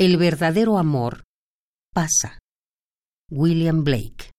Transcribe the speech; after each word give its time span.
El 0.00 0.16
verdadero 0.16 0.78
amor 0.78 1.24
pasa. 1.92 2.38
William 3.32 3.82
Blake. 3.82 4.30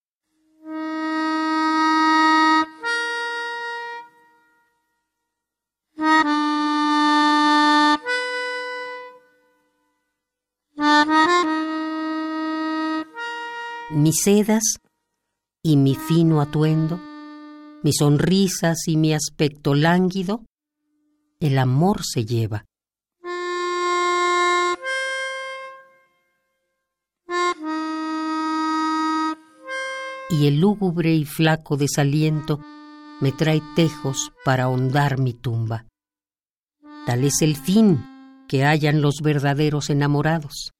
Mis 13.91 14.21
sedas 14.23 14.63
y 15.61 15.75
mi 15.75 15.95
fino 15.95 16.39
atuendo, 16.39 17.01
mis 17.83 17.97
sonrisas 17.97 18.87
y 18.87 18.95
mi 18.95 19.13
aspecto 19.13 19.75
lánguido, 19.75 20.45
el 21.41 21.57
amor 21.57 22.05
se 22.05 22.23
lleva. 22.23 22.63
Y 30.29 30.47
el 30.47 30.59
lúgubre 30.59 31.13
y 31.13 31.25
flaco 31.25 31.75
desaliento 31.75 32.59
me 33.19 33.31
trae 33.31 33.61
tejos 33.75 34.31
para 34.45 34.65
ahondar 34.65 35.17
mi 35.17 35.33
tumba. 35.33 35.85
Tal 37.05 37.23
es 37.23 37.41
el 37.41 37.55
fin 37.55 38.05
que 38.47 38.63
hallan 38.63 39.01
los 39.01 39.21
verdaderos 39.21 39.89
enamorados. 39.89 40.71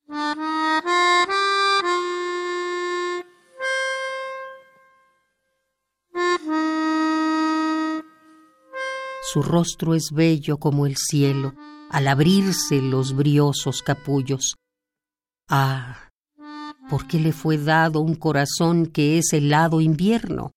Su 9.31 9.43
rostro 9.43 9.93
es 9.93 10.11
bello 10.11 10.57
como 10.57 10.87
el 10.87 10.97
cielo 10.97 11.53
al 11.91 12.07
abrirse 12.07 12.81
los 12.81 13.15
briosos 13.15 13.83
capullos. 13.83 14.55
Ah, 15.47 16.08
¿por 16.89 17.07
qué 17.07 17.19
le 17.19 17.31
fue 17.31 17.57
dado 17.57 18.01
un 18.01 18.15
corazón 18.15 18.87
que 18.87 19.17
es 19.17 19.33
helado 19.33 19.81
invierno? 19.81 20.51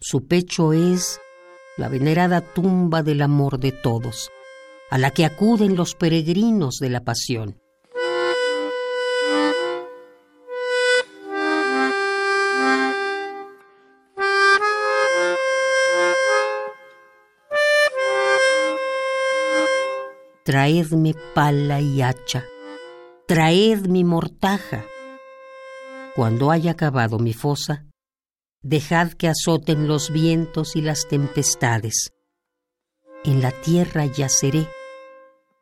Su 0.00 0.26
pecho 0.26 0.72
es 0.72 1.20
la 1.76 1.88
venerada 1.88 2.40
tumba 2.40 3.02
del 3.02 3.22
amor 3.22 3.58
de 3.58 3.72
todos 3.72 4.30
a 4.90 4.98
la 4.98 5.10
que 5.10 5.24
acuden 5.24 5.74
los 5.74 5.94
peregrinos 5.94 6.76
de 6.76 6.90
la 6.90 7.00
pasión. 7.00 7.63
Traedme 20.46 21.14
pala 21.34 21.80
y 21.80 22.02
hacha, 22.02 22.44
traed 23.26 23.86
mi 23.86 24.04
mortaja. 24.04 24.84
Cuando 26.14 26.50
haya 26.50 26.72
acabado 26.72 27.18
mi 27.18 27.32
fosa, 27.32 27.86
dejad 28.62 29.12
que 29.12 29.28
azoten 29.28 29.88
los 29.88 30.12
vientos 30.12 30.76
y 30.76 30.82
las 30.82 31.08
tempestades. 31.08 32.10
En 33.24 33.40
la 33.40 33.52
tierra 33.52 34.04
yaceré 34.04 34.68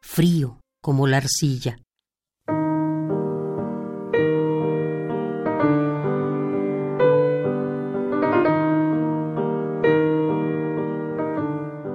frío 0.01 0.59
como 0.81 1.07
la 1.07 1.19
arcilla. 1.19 1.79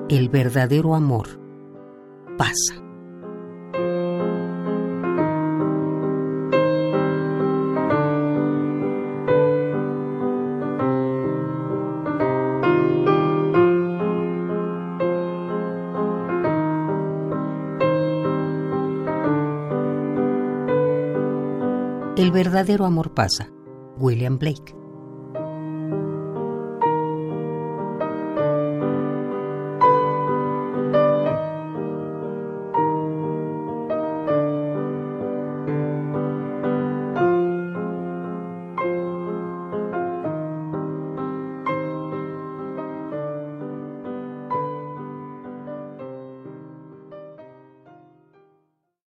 El 0.08 0.30
verdadero 0.30 0.96
amor 0.96 1.47
pasa. 2.38 2.76
El 22.18 22.32
verdadero 22.32 22.86
amor 22.86 23.14
pasa. 23.14 23.50
William 23.98 24.40
Blake. 24.40 24.76